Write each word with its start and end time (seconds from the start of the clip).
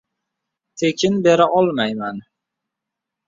Tekin 0.77 1.23
bera 1.23 1.45
olmayman. 1.49 2.17